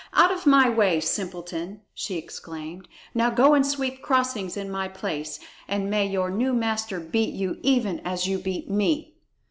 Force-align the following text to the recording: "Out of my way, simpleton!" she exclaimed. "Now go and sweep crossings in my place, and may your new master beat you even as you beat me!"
"Out 0.15 0.31
of 0.31 0.47
my 0.47 0.67
way, 0.67 0.99
simpleton!" 0.99 1.81
she 1.93 2.15
exclaimed. 2.17 2.87
"Now 3.13 3.29
go 3.29 3.53
and 3.53 3.63
sweep 3.63 4.01
crossings 4.01 4.57
in 4.57 4.71
my 4.71 4.87
place, 4.87 5.39
and 5.67 5.91
may 5.91 6.07
your 6.07 6.31
new 6.31 6.53
master 6.53 6.99
beat 6.99 7.35
you 7.35 7.59
even 7.61 7.99
as 7.99 8.25
you 8.25 8.39
beat 8.39 8.67
me!" 8.67 9.13